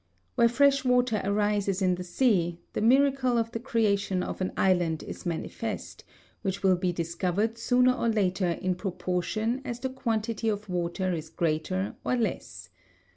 [0.33, 5.03] Where fresh water arises in the sea, the miracle of the creation of an island
[5.03, 6.03] is manifest,
[6.41, 11.29] which will be discovered sooner or later in proportion as the quantity of water is
[11.29, 12.69] greater or less.